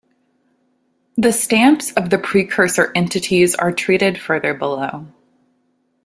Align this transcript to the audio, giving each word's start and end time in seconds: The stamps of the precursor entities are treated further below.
The 1.15 1.31
stamps 1.31 1.91
of 1.93 2.09
the 2.09 2.17
precursor 2.17 2.91
entities 2.95 3.53
are 3.53 3.71
treated 3.71 4.19
further 4.19 4.55
below. 4.55 5.05